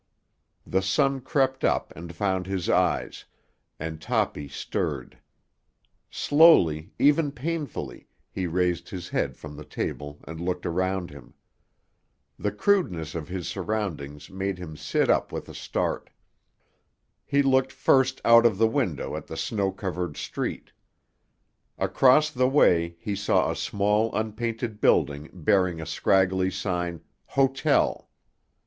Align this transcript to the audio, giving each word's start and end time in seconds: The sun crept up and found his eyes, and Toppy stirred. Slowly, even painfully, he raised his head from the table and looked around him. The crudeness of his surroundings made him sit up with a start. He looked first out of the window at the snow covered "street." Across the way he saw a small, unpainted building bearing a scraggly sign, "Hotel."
The 0.65 0.81
sun 0.81 1.19
crept 1.21 1.63
up 1.63 1.93
and 1.95 2.15
found 2.15 2.47
his 2.47 2.67
eyes, 2.71 3.25
and 3.79 4.01
Toppy 4.01 4.47
stirred. 4.47 5.19
Slowly, 6.09 6.91
even 6.97 7.31
painfully, 7.31 8.07
he 8.31 8.47
raised 8.47 8.89
his 8.89 9.09
head 9.09 9.37
from 9.37 9.55
the 9.55 9.63
table 9.63 10.19
and 10.23 10.41
looked 10.41 10.65
around 10.65 11.11
him. 11.11 11.35
The 12.39 12.51
crudeness 12.51 13.13
of 13.13 13.27
his 13.27 13.47
surroundings 13.47 14.27
made 14.31 14.57
him 14.57 14.75
sit 14.75 15.07
up 15.07 15.31
with 15.31 15.47
a 15.47 15.53
start. 15.53 16.09
He 17.23 17.43
looked 17.43 17.71
first 17.71 18.19
out 18.25 18.43
of 18.47 18.57
the 18.57 18.65
window 18.67 19.15
at 19.15 19.27
the 19.27 19.37
snow 19.37 19.71
covered 19.71 20.17
"street." 20.17 20.71
Across 21.77 22.31
the 22.31 22.49
way 22.49 22.95
he 22.99 23.15
saw 23.15 23.51
a 23.51 23.55
small, 23.55 24.11
unpainted 24.15 24.81
building 24.81 25.29
bearing 25.31 25.79
a 25.79 25.85
scraggly 25.85 26.49
sign, 26.49 27.01
"Hotel." 27.27 28.09